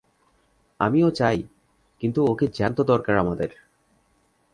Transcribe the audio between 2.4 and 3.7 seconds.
জ্যান্ত দরকার আমাদের।